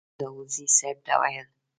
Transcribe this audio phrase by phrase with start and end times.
[0.03, 1.47] سهار به داوودزي صیب ته ویل.